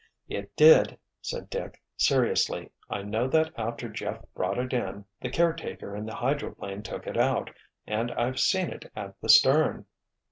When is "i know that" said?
2.89-3.53